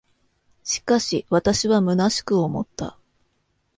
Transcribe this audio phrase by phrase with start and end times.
[0.63, 2.97] しかし、私は虚しく思った。